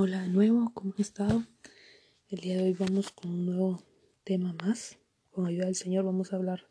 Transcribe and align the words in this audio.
Hola 0.00 0.22
de 0.22 0.28
nuevo, 0.28 0.70
¿cómo 0.74 0.92
han 0.94 1.00
estado? 1.00 1.44
El 2.28 2.38
día 2.38 2.56
de 2.56 2.62
hoy 2.62 2.72
vamos 2.72 3.10
con 3.10 3.32
un 3.32 3.46
nuevo 3.46 3.82
tema 4.22 4.54
más. 4.62 4.96
Con 5.32 5.44
ayuda 5.44 5.66
del 5.66 5.74
Señor 5.74 6.04
vamos 6.04 6.32
a 6.32 6.36
hablar 6.36 6.68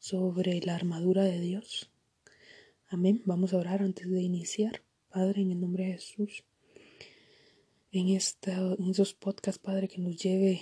sobre 0.00 0.60
la 0.60 0.74
armadura 0.74 1.22
de 1.22 1.38
Dios. 1.38 1.88
Amén. 2.88 3.22
Vamos 3.26 3.54
a 3.54 3.58
orar 3.58 3.80
antes 3.80 4.10
de 4.10 4.20
iniciar. 4.20 4.82
Padre, 5.08 5.42
en 5.42 5.52
el 5.52 5.60
nombre 5.60 5.84
de 5.84 5.92
Jesús, 5.92 6.42
en, 7.92 8.08
esta, 8.08 8.56
en 8.56 8.90
esos 8.90 9.14
podcasts, 9.14 9.62
Padre, 9.62 9.86
que 9.86 10.00
nos 10.00 10.16
lleve 10.16 10.60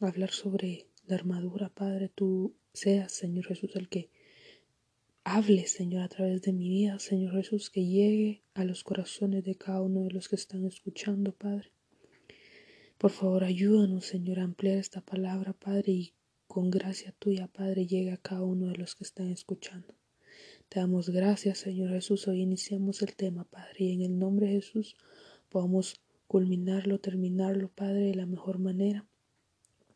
a 0.00 0.08
hablar 0.08 0.32
sobre 0.32 0.88
la 1.06 1.14
armadura, 1.14 1.68
Padre, 1.68 2.10
tú 2.12 2.56
seas, 2.72 3.12
Señor 3.12 3.44
Jesús, 3.44 3.76
el 3.76 3.88
que 3.88 4.10
hable, 5.24 5.66
Señor, 5.66 6.02
a 6.02 6.08
través 6.08 6.42
de 6.42 6.52
mi 6.52 6.68
vida, 6.68 6.98
Señor 6.98 7.32
Jesús, 7.34 7.70
que 7.70 7.84
llegue 7.84 8.42
a 8.52 8.64
los 8.64 8.84
corazones 8.84 9.42
de 9.44 9.56
cada 9.56 9.80
uno 9.80 10.02
de 10.02 10.10
los 10.10 10.28
que 10.28 10.36
están 10.36 10.66
escuchando, 10.66 11.32
Padre. 11.32 11.72
Por 12.98 13.10
favor, 13.10 13.42
ayúdanos, 13.42 14.04
Señor, 14.04 14.38
a 14.38 14.44
ampliar 14.44 14.76
esta 14.76 15.00
palabra, 15.00 15.54
Padre, 15.54 15.92
y 15.92 16.12
con 16.46 16.70
gracia 16.70 17.12
tuya, 17.18 17.48
Padre, 17.48 17.86
llegue 17.86 18.12
a 18.12 18.18
cada 18.18 18.42
uno 18.42 18.68
de 18.68 18.76
los 18.76 18.94
que 18.94 19.04
están 19.04 19.30
escuchando. 19.30 19.94
Te 20.68 20.80
damos 20.80 21.08
gracias, 21.08 21.58
Señor 21.58 21.90
Jesús. 21.90 22.28
Hoy 22.28 22.42
iniciamos 22.42 23.02
el 23.02 23.14
tema, 23.14 23.44
Padre, 23.44 23.84
y 23.84 23.92
en 23.92 24.02
el 24.02 24.18
nombre 24.18 24.48
de 24.48 24.54
Jesús 24.54 24.96
podamos 25.48 26.00
culminarlo, 26.26 27.00
terminarlo, 27.00 27.68
Padre, 27.68 28.00
de 28.00 28.14
la 28.14 28.26
mejor 28.26 28.58
manera, 28.58 29.06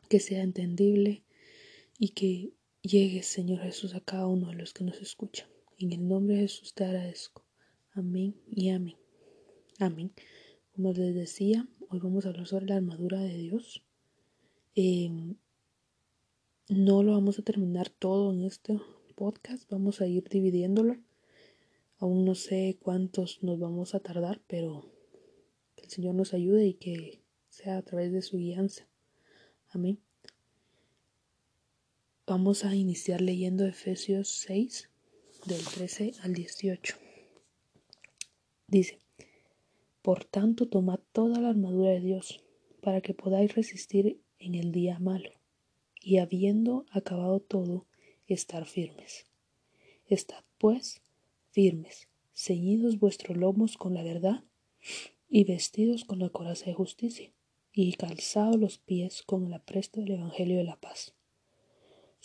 que 0.08 0.20
sea 0.20 0.42
entendible 0.42 1.22
y 1.98 2.10
que 2.10 2.52
llegue, 2.88 3.22
Señor 3.22 3.60
Jesús, 3.60 3.94
a 3.94 4.00
cada 4.00 4.26
uno 4.26 4.48
de 4.48 4.54
los 4.54 4.72
que 4.72 4.82
nos 4.82 5.00
escuchan. 5.00 5.46
En 5.78 5.92
el 5.92 6.08
nombre 6.08 6.36
de 6.36 6.42
Jesús 6.42 6.72
te 6.74 6.84
agradezco. 6.84 7.44
Amén 7.92 8.34
y 8.50 8.70
amén. 8.70 8.96
Amén. 9.78 10.12
Como 10.74 10.92
les 10.92 11.14
decía, 11.14 11.68
hoy 11.90 12.00
vamos 12.00 12.24
a 12.24 12.30
hablar 12.30 12.46
sobre 12.46 12.66
la 12.66 12.76
armadura 12.76 13.20
de 13.20 13.36
Dios. 13.36 13.84
Em, 14.74 15.36
no 16.68 17.02
lo 17.02 17.12
vamos 17.12 17.38
a 17.38 17.42
terminar 17.42 17.90
todo 17.90 18.32
en 18.32 18.44
este 18.44 18.80
podcast, 19.14 19.70
vamos 19.70 20.00
a 20.00 20.06
ir 20.06 20.26
dividiéndolo. 20.28 20.96
Aún 21.98 22.24
no 22.24 22.34
sé 22.34 22.78
cuántos 22.80 23.42
nos 23.42 23.58
vamos 23.58 23.94
a 23.94 24.00
tardar, 24.00 24.40
pero 24.46 24.90
que 25.76 25.84
el 25.84 25.90
Señor 25.90 26.14
nos 26.14 26.32
ayude 26.32 26.66
y 26.66 26.74
que 26.74 27.20
sea 27.50 27.78
a 27.78 27.82
través 27.82 28.12
de 28.12 28.22
su 28.22 28.38
guianza. 28.38 28.88
Amén. 29.70 30.07
Vamos 32.28 32.66
a 32.66 32.74
iniciar 32.74 33.22
leyendo 33.22 33.64
Efesios 33.64 34.28
6, 34.28 34.90
del 35.46 35.64
13 35.64 36.12
al 36.20 36.34
18. 36.34 36.98
Dice, 38.66 38.98
Por 40.02 40.26
tanto, 40.26 40.68
tomad 40.68 41.00
toda 41.12 41.40
la 41.40 41.48
armadura 41.48 41.92
de 41.92 42.00
Dios, 42.00 42.44
para 42.82 43.00
que 43.00 43.14
podáis 43.14 43.54
resistir 43.54 44.20
en 44.38 44.56
el 44.56 44.72
día 44.72 44.98
malo, 44.98 45.30
y 46.02 46.18
habiendo 46.18 46.84
acabado 46.90 47.40
todo, 47.40 47.86
estar 48.26 48.66
firmes. 48.66 49.24
Estad, 50.06 50.44
pues, 50.58 51.00
firmes, 51.50 52.08
ceñidos 52.34 52.98
vuestros 52.98 53.38
lomos 53.38 53.78
con 53.78 53.94
la 53.94 54.02
verdad, 54.02 54.44
y 55.30 55.44
vestidos 55.44 56.04
con 56.04 56.18
la 56.18 56.28
coraza 56.28 56.66
de 56.66 56.74
justicia, 56.74 57.32
y 57.72 57.94
calzados 57.94 58.56
los 58.56 58.76
pies 58.76 59.22
con 59.22 59.46
el 59.46 59.54
apresto 59.54 60.00
del 60.00 60.10
Evangelio 60.10 60.58
de 60.58 60.64
la 60.64 60.76
paz 60.76 61.14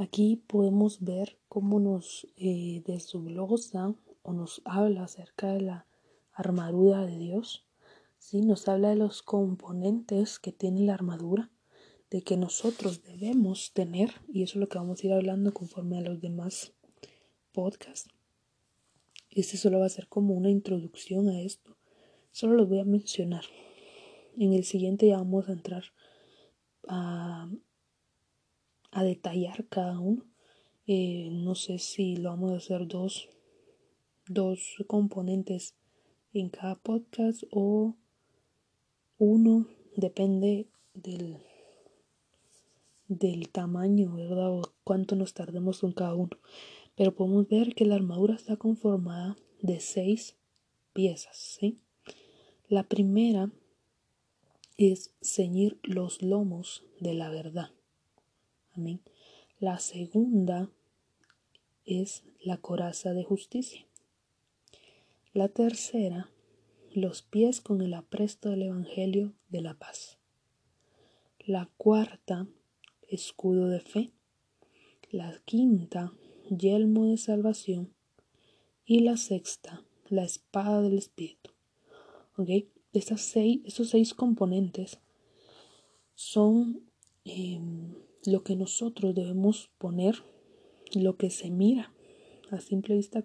Aquí 0.00 0.36
podemos 0.46 1.00
ver 1.00 1.38
cómo 1.48 1.80
nos 1.80 2.28
eh, 2.36 2.82
desglosa 2.86 3.96
o 4.22 4.32
nos 4.32 4.62
habla 4.64 5.02
acerca 5.02 5.52
de 5.52 5.60
la 5.60 5.86
armadura 6.32 7.04
de 7.04 7.18
Dios. 7.18 7.66
¿sí? 8.18 8.42
Nos 8.42 8.68
habla 8.68 8.90
de 8.90 8.96
los 8.96 9.22
componentes 9.22 10.38
que 10.38 10.52
tiene 10.52 10.82
la 10.82 10.94
armadura, 10.94 11.50
de 12.10 12.22
que 12.22 12.36
nosotros 12.36 13.02
debemos 13.02 13.72
tener, 13.72 14.12
y 14.32 14.44
eso 14.44 14.52
es 14.52 14.60
lo 14.60 14.68
que 14.68 14.78
vamos 14.78 15.02
a 15.02 15.06
ir 15.08 15.12
hablando 15.12 15.52
conforme 15.52 15.98
a 15.98 16.02
los 16.02 16.20
demás 16.20 16.72
podcasts. 17.52 18.08
Este 19.30 19.56
solo 19.56 19.80
va 19.80 19.86
a 19.86 19.90
ser 19.90 20.06
como 20.06 20.34
una 20.34 20.48
introducción 20.48 21.28
a 21.28 21.40
esto. 21.40 21.76
Solo 22.30 22.54
los 22.54 22.68
voy 22.68 22.78
a 22.78 22.84
mencionar. 22.84 23.44
En 24.36 24.52
el 24.52 24.62
siguiente 24.62 25.08
ya 25.08 25.16
vamos 25.16 25.48
a 25.48 25.52
entrar 25.52 25.82
a, 26.86 27.37
a 28.90 29.02
detallar 29.02 29.66
cada 29.68 29.98
uno. 29.98 30.24
Eh, 30.86 31.28
no 31.30 31.54
sé 31.54 31.78
si 31.78 32.16
lo 32.16 32.30
vamos 32.30 32.52
a 32.52 32.56
hacer 32.56 32.86
dos, 32.86 33.28
dos 34.26 34.76
componentes 34.86 35.74
en 36.32 36.48
cada 36.48 36.76
podcast 36.76 37.42
o 37.50 37.94
uno, 39.18 39.66
depende 39.96 40.68
del, 40.94 41.38
del 43.08 43.48
tamaño, 43.48 44.14
¿verdad? 44.14 44.50
O 44.50 44.62
cuánto 44.84 45.16
nos 45.16 45.34
tardemos 45.34 45.80
con 45.80 45.92
cada 45.92 46.14
uno. 46.14 46.36
Pero 46.96 47.14
podemos 47.14 47.48
ver 47.48 47.74
que 47.74 47.84
la 47.84 47.96
armadura 47.96 48.34
está 48.34 48.56
conformada 48.56 49.36
de 49.60 49.80
seis 49.80 50.36
piezas, 50.92 51.36
¿sí? 51.36 51.78
La 52.68 52.84
primera 52.84 53.50
es 54.76 55.14
ceñir 55.20 55.78
los 55.82 56.22
lomos 56.22 56.84
de 57.00 57.14
la 57.14 57.30
verdad. 57.30 57.70
La 59.58 59.80
segunda 59.80 60.70
es 61.84 62.22
la 62.40 62.58
coraza 62.58 63.12
de 63.12 63.24
justicia. 63.24 63.84
La 65.32 65.48
tercera, 65.48 66.30
los 66.92 67.22
pies 67.22 67.60
con 67.60 67.82
el 67.82 67.94
apresto 67.94 68.50
del 68.50 68.62
Evangelio 68.62 69.34
de 69.48 69.62
la 69.62 69.74
paz. 69.74 70.18
La 71.40 71.68
cuarta, 71.76 72.46
escudo 73.08 73.68
de 73.68 73.80
fe. 73.80 74.12
La 75.10 75.40
quinta, 75.44 76.12
yelmo 76.48 77.06
de 77.06 77.16
salvación. 77.16 77.94
Y 78.84 79.00
la 79.00 79.16
sexta, 79.16 79.84
la 80.08 80.22
espada 80.22 80.82
del 80.82 80.98
Espíritu. 80.98 81.50
¿Ok? 82.36 82.50
Estas 82.92 83.22
seis, 83.22 83.60
seis 83.66 84.14
componentes 84.14 85.00
son 86.14 86.88
em, 87.24 87.94
lo 88.24 88.42
que 88.42 88.56
nosotros 88.56 89.14
debemos 89.14 89.70
poner 89.78 90.22
lo 90.94 91.16
que 91.16 91.30
se 91.30 91.50
mira. 91.50 91.92
A 92.50 92.60
simple 92.60 92.96
vista 92.96 93.24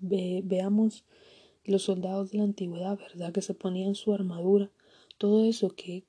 veamos 0.00 1.04
los 1.64 1.82
soldados 1.82 2.30
de 2.30 2.38
la 2.38 2.44
antigüedad, 2.44 2.98
¿verdad? 2.98 3.32
Que 3.32 3.42
se 3.42 3.54
ponían 3.54 3.94
su 3.94 4.12
armadura, 4.12 4.70
todo 5.18 5.44
eso 5.44 5.70
que 5.70 6.04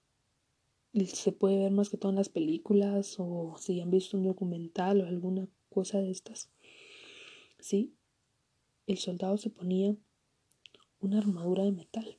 se 1.06 1.32
puede 1.32 1.58
ver 1.58 1.72
más 1.72 1.90
que 1.90 1.98
todo 1.98 2.12
en 2.12 2.18
las 2.18 2.30
películas 2.30 3.16
o 3.18 3.56
si 3.58 3.80
han 3.80 3.92
visto 3.92 4.18
un 4.18 4.24
documental 4.24 5.02
o 5.02 5.08
alguna 5.08 5.48
cosa 5.70 6.00
de 6.00 6.12
estas. 6.12 6.50
Sí, 7.60 7.94
el 8.88 8.98
soldado 8.98 9.38
se 9.38 9.50
ponía 9.50 9.96
una 11.00 11.20
armadura 11.20 11.64
de 11.64 11.72
metal 11.72 12.18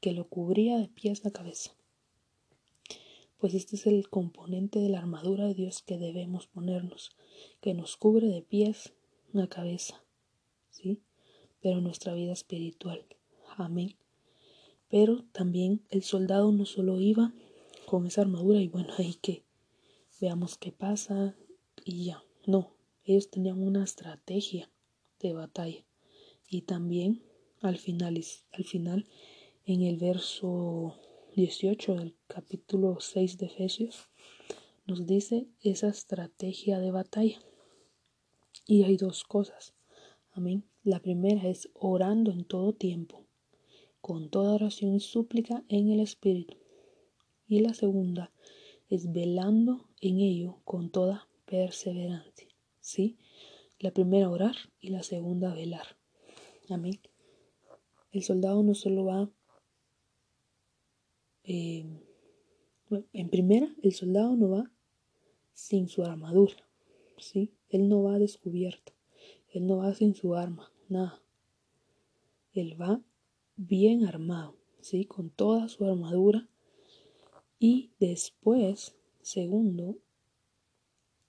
que 0.00 0.12
lo 0.12 0.28
cubría 0.28 0.78
de 0.78 0.88
pies 0.88 1.26
a 1.26 1.32
cabeza 1.32 1.74
pues 3.38 3.54
este 3.54 3.76
es 3.76 3.86
el 3.86 4.08
componente 4.08 4.78
de 4.78 4.88
la 4.88 4.98
armadura 4.98 5.46
de 5.46 5.54
Dios 5.54 5.82
que 5.82 5.98
debemos 5.98 6.46
ponernos, 6.46 7.16
que 7.60 7.74
nos 7.74 7.96
cubre 7.96 8.28
de 8.28 8.42
pies 8.42 8.94
a 9.34 9.46
cabeza, 9.48 10.02
¿sí? 10.70 11.02
Pero 11.60 11.80
nuestra 11.80 12.14
vida 12.14 12.32
espiritual. 12.32 13.04
Amén. 13.56 13.96
Pero 14.88 15.24
también 15.32 15.82
el 15.90 16.02
soldado 16.02 16.52
no 16.52 16.64
solo 16.64 17.00
iba 17.00 17.34
con 17.86 18.06
esa 18.06 18.22
armadura 18.22 18.60
y 18.60 18.68
bueno, 18.68 18.92
ahí 18.98 19.14
que 19.14 19.44
veamos 20.20 20.56
qué 20.56 20.72
pasa 20.72 21.36
y 21.84 22.06
ya. 22.06 22.24
No, 22.46 22.72
ellos 23.04 23.30
tenían 23.30 23.62
una 23.62 23.84
estrategia 23.84 24.70
de 25.20 25.32
batalla. 25.32 25.84
Y 26.48 26.62
también 26.62 27.22
al 27.60 27.78
final, 27.78 28.22
al 28.52 28.64
final 28.64 29.06
en 29.64 29.82
el 29.82 29.96
verso 29.96 30.96
18 31.36 31.96
del 31.96 32.16
capítulo 32.28 32.96
6 32.98 33.36
de 33.36 33.44
Efesios 33.44 34.08
nos 34.86 35.04
dice 35.06 35.46
esa 35.60 35.88
estrategia 35.88 36.78
de 36.78 36.90
batalla. 36.90 37.42
Y 38.66 38.84
hay 38.84 38.96
dos 38.96 39.22
cosas. 39.22 39.74
Amén. 40.30 40.64
La 40.82 41.00
primera 41.00 41.46
es 41.46 41.68
orando 41.74 42.32
en 42.32 42.46
todo 42.46 42.72
tiempo, 42.72 43.26
con 44.00 44.30
toda 44.30 44.54
oración 44.54 44.94
y 44.94 45.00
súplica 45.00 45.62
en 45.68 45.90
el 45.90 46.00
Espíritu. 46.00 46.56
Y 47.46 47.60
la 47.60 47.74
segunda 47.74 48.32
es 48.88 49.12
velando 49.12 49.90
en 50.00 50.20
ello 50.20 50.62
con 50.64 50.88
toda 50.88 51.28
perseverancia. 51.44 52.48
¿Sí? 52.80 53.18
La 53.78 53.90
primera 53.90 54.30
orar 54.30 54.56
y 54.80 54.88
la 54.88 55.02
segunda 55.02 55.52
velar. 55.52 55.98
Amén. 56.70 56.98
El 58.10 58.22
soldado 58.22 58.62
no 58.62 58.74
solo 58.74 59.04
va, 59.04 59.30
eh, 61.46 61.86
en 63.12 63.28
primera, 63.30 63.74
el 63.82 63.92
soldado 63.92 64.36
no 64.36 64.48
va 64.50 64.70
sin 65.54 65.88
su 65.88 66.04
armadura, 66.04 66.68
¿sí? 67.18 67.52
Él 67.68 67.88
no 67.88 68.02
va 68.02 68.18
descubierto, 68.18 68.92
él 69.52 69.66
no 69.66 69.78
va 69.78 69.94
sin 69.94 70.14
su 70.14 70.34
arma, 70.34 70.72
nada. 70.88 71.22
Él 72.52 72.80
va 72.80 73.00
bien 73.56 74.04
armado, 74.04 74.56
¿sí? 74.80 75.04
Con 75.04 75.30
toda 75.30 75.68
su 75.68 75.84
armadura. 75.84 76.48
Y 77.58 77.90
después, 78.00 78.96
segundo, 79.22 79.98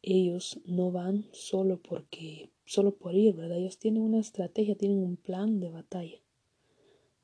ellos 0.01 0.59
no 0.65 0.91
van 0.91 1.25
solo 1.31 1.81
porque, 1.81 2.49
solo 2.65 2.95
por 2.95 3.13
ir, 3.13 3.35
¿verdad? 3.35 3.57
Ellos 3.57 3.77
tienen 3.77 4.01
una 4.01 4.19
estrategia, 4.19 4.75
tienen 4.75 4.99
un 4.99 5.15
plan 5.15 5.59
de 5.59 5.69
batalla. 5.69 6.21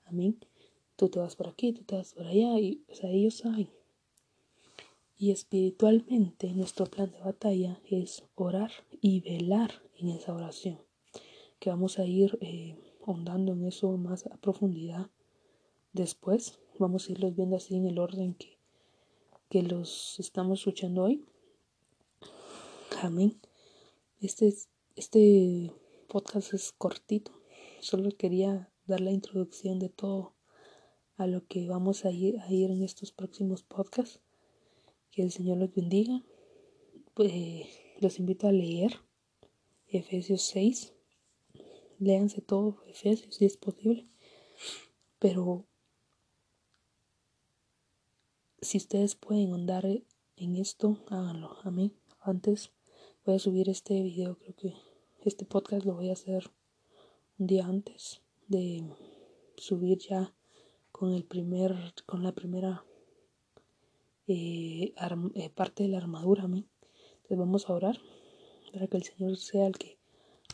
Amén. 0.06 0.38
Tú 0.96 1.10
te 1.10 1.20
vas 1.20 1.36
por 1.36 1.48
aquí, 1.48 1.74
tú 1.74 1.84
te 1.84 1.96
vas 1.96 2.14
por 2.14 2.28
allá, 2.28 2.60
y, 2.60 2.84
o 2.90 2.96
sea, 2.96 3.10
ellos 3.10 3.36
saben. 3.36 3.70
Y 5.18 5.32
espiritualmente 5.32 6.54
nuestro 6.54 6.86
plan 6.86 7.12
de 7.12 7.20
batalla 7.20 7.80
es 7.90 8.24
orar 8.36 8.72
y 9.02 9.22
velar 9.22 9.72
en 9.98 10.10
esa 10.10 10.34
oración. 10.34 10.80
Que 11.60 11.70
vamos 11.70 11.98
a 12.00 12.06
ir 12.06 12.38
eh, 12.42 12.78
ahondando 13.06 13.54
en 13.54 13.66
eso 13.66 13.96
más 13.98 14.26
a 14.26 14.38
profundidad 14.38 15.10
después. 15.94 16.60
Vamos 16.78 17.08
a 17.08 17.12
irlos 17.14 17.36
viendo 17.36 17.56
así 17.56 17.76
en 17.76 17.86
el 17.86 18.00
orden 18.00 18.34
que, 18.34 18.58
que 19.50 19.64
los 19.64 20.20
estamos 20.20 20.60
escuchando 20.60 21.04
hoy. 21.04 21.24
Amén. 23.02 23.40
Este, 24.20 24.54
este 24.96 25.72
podcast 26.08 26.54
es 26.54 26.72
cortito. 26.72 27.32
Solo 27.80 28.10
quería 28.12 28.72
dar 28.86 29.02
la 29.02 29.12
introducción 29.12 29.80
de 29.80 29.90
todo 29.90 30.33
a 31.24 31.28
lo 31.28 31.48
que 31.48 31.68
vamos 31.68 32.06
a 32.06 32.12
ir, 32.12 32.40
a 32.42 32.52
ir 32.52 32.70
en 32.70 32.84
estos 32.84 33.12
próximos 33.12 33.64
podcasts. 33.64 34.20
Que 35.12 35.24
el 35.24 35.32
Señor 35.32 35.58
los 35.58 35.74
bendiga. 35.74 36.22
Pues, 37.14 37.32
los 38.00 38.20
invito 38.20 38.48
a 38.48 38.52
leer 38.52 39.00
Efesios 39.88 40.42
6. 40.42 40.94
Léanse 42.00 42.42
todo 42.42 42.84
Efesios 42.88 43.36
si 43.36 43.46
es 43.46 43.58
posible. 43.58 44.08
Pero 45.20 45.66
si 48.62 48.78
ustedes 48.78 49.16
pueden 49.16 49.54
andar 49.54 49.86
en 49.86 50.56
esto, 50.58 50.98
háganlo. 51.08 51.58
Amén. 51.64 51.94
Antes 52.20 52.72
voy 53.26 53.36
a 53.36 53.40
subir 53.40 53.70
este 53.70 54.02
video, 54.02 54.38
creo 54.38 54.56
que 54.56 54.74
este 55.24 55.46
podcast 55.46 55.86
lo 55.86 55.96
voy 55.96 56.10
a 56.10 56.14
hacer 56.14 56.52
un 57.38 57.48
día 57.48 57.66
antes 57.66 58.22
de 58.48 58.84
subir 59.56 60.00
ya 60.00 60.34
con 60.94 61.12
el 61.12 61.26
primer, 61.26 61.76
con 62.06 62.24
la 62.24 62.32
primera 62.32 62.86
eh, 64.28 64.94
eh, 65.36 65.50
parte 65.50 65.84
de 65.84 65.90
la 65.90 65.98
armadura, 65.98 66.44
amén. 66.44 66.70
Entonces 67.16 67.38
vamos 67.38 67.68
a 67.68 67.74
orar 67.74 68.00
para 68.72 68.88
que 68.88 68.98
el 68.98 69.04
Señor 69.04 69.36
sea 69.36 69.68
el 69.68 69.78
que 69.78 69.98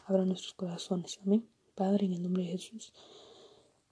abra 0.05 0.25
nuestros 0.25 0.53
corazones, 0.53 1.19
amén. 1.23 1.47
Padre, 1.75 2.05
en 2.05 2.13
el 2.13 2.23
nombre 2.23 2.43
de 2.43 2.49
Jesús, 2.49 2.93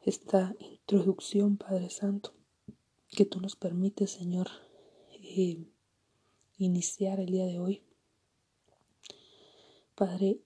esta 0.01 0.55
introducción, 0.59 1.57
Padre 1.57 1.89
Santo, 1.89 2.33
que 3.09 3.25
tú 3.25 3.39
nos 3.41 3.55
permites, 3.57 4.11
Señor, 4.11 4.47
eh, 5.11 5.63
iniciar 6.57 7.19
el 7.19 7.27
día 7.27 7.45
de 7.45 7.59
hoy. 7.59 7.83
Padre, 9.95 10.39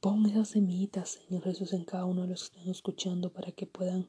pon 0.00 0.24
esas 0.26 0.50
semillitas, 0.50 1.18
Señor 1.26 1.42
Jesús, 1.42 1.72
en 1.72 1.84
cada 1.84 2.04
uno 2.04 2.22
de 2.22 2.28
los 2.28 2.48
que 2.48 2.58
están 2.58 2.70
escuchando 2.70 3.32
para 3.32 3.50
que 3.50 3.66
puedan 3.66 4.08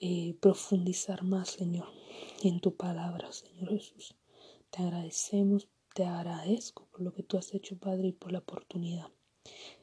eh, 0.00 0.34
profundizar 0.40 1.22
más, 1.22 1.50
Señor, 1.50 1.88
en 2.42 2.60
tu 2.60 2.74
palabra, 2.74 3.30
Señor 3.32 3.68
Jesús. 3.68 4.14
Te 4.70 4.82
agradecemos, 4.82 5.68
te 5.94 6.04
agradezco 6.04 6.86
por 6.86 7.02
lo 7.02 7.12
que 7.12 7.22
tú 7.22 7.36
has 7.36 7.52
hecho, 7.52 7.78
Padre, 7.78 8.08
y 8.08 8.12
por 8.12 8.32
la 8.32 8.38
oportunidad. 8.38 9.08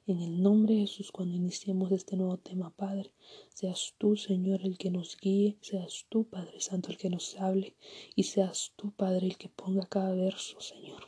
En 0.08 0.20
el 0.22 0.42
nombre 0.42 0.74
de 0.74 0.82
Jesús, 0.82 1.12
cuando 1.12 1.36
iniciemos 1.36 1.92
este 1.92 2.16
nuevo 2.16 2.38
tema, 2.38 2.72
Padre, 2.72 3.14
seas 3.54 3.94
tú, 4.00 4.16
Señor, 4.16 4.62
el 4.64 4.80
que 4.80 4.90
nos 4.90 5.18
guíe, 5.18 5.58
seas 5.62 6.08
tú, 6.10 6.24
Padre 6.24 6.62
Santo, 6.62 6.90
el 6.90 6.98
que 6.98 7.12
nos 7.12 7.38
hable, 7.40 7.76
y 8.16 8.24
seas 8.24 8.74
tú, 8.76 8.92
Padre, 8.94 9.28
el 9.28 9.38
que 9.38 9.50
ponga 9.50 9.86
cada 9.86 10.16
verso, 10.16 10.60
Señor, 10.62 11.04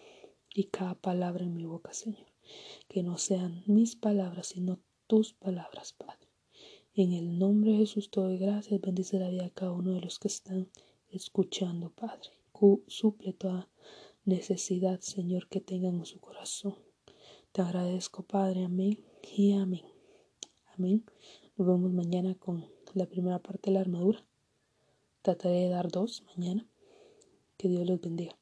y 0.53 0.65
cada 0.65 0.93
palabra 0.93 1.43
en 1.43 1.55
mi 1.55 1.65
boca, 1.65 1.93
Señor. 1.93 2.27
Que 2.87 3.01
no 3.01 3.17
sean 3.17 3.63
mis 3.65 3.95
palabras, 3.95 4.47
sino 4.47 4.79
tus 5.07 5.33
palabras, 5.33 5.93
Padre. 5.93 6.28
En 7.01 7.13
el 7.13 7.39
nombre 7.39 7.71
de 7.71 7.77
Jesús 7.77 8.11
te 8.11 8.19
doy 8.19 8.37
gracias, 8.37 8.81
bendice 8.81 9.19
la 9.19 9.29
vida 9.29 9.45
a 9.45 9.49
cada 9.51 9.71
uno 9.71 9.93
de 9.93 10.01
los 10.01 10.19
que 10.19 10.27
están 10.27 10.67
escuchando, 11.11 11.91
Padre. 11.91 12.31
Suple 12.87 13.31
toda 13.31 13.69
necesidad, 14.25 14.99
Señor, 14.99 15.47
que 15.47 15.61
tengan 15.61 15.95
en 15.95 16.05
su 16.05 16.19
corazón. 16.19 16.75
Te 17.53 17.61
agradezco, 17.61 18.23
Padre, 18.23 18.65
amén 18.65 18.99
y 19.33 19.53
amén. 19.53 19.85
Amén. 20.77 21.05
Nos 21.55 21.67
vemos 21.69 21.93
mañana 21.93 22.35
con 22.35 22.65
la 22.93 23.05
primera 23.05 23.39
parte 23.39 23.69
de 23.69 23.75
la 23.75 23.79
armadura. 23.79 24.21
Trataré 25.21 25.55
de 25.55 25.69
dar 25.69 25.89
dos 25.89 26.25
mañana. 26.35 26.67
Que 27.55 27.69
Dios 27.69 27.87
los 27.87 28.01
bendiga. 28.01 28.38